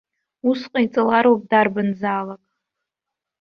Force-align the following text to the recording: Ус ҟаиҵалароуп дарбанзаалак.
Ус 0.49 0.61
ҟаиҵалароуп 0.71 1.41
дарбанзаалак. 1.49 2.41